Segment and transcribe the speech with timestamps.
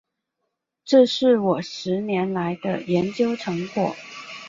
[0.83, 3.95] 这是我十年来的研究成果